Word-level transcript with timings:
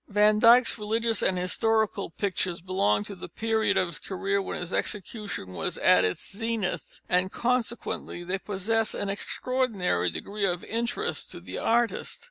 Van 0.07 0.39
Dyck's 0.39 0.79
religious 0.79 1.21
and 1.21 1.37
historical 1.37 2.09
pictures 2.09 2.59
belong 2.59 3.03
to 3.03 3.13
the 3.13 3.29
period 3.29 3.77
of 3.77 3.85
his 3.85 3.99
career 3.99 4.41
when 4.41 4.57
his 4.59 4.73
execution 4.73 5.53
was 5.53 5.77
at 5.77 6.03
its 6.03 6.27
zenith, 6.35 6.99
and 7.07 7.31
consequently 7.31 8.23
they 8.23 8.39
possess 8.39 8.95
an 8.95 9.09
extraordinary 9.09 10.09
degree 10.09 10.43
of 10.47 10.65
interest 10.65 11.29
to 11.29 11.39
the 11.39 11.59
artist. 11.59 12.19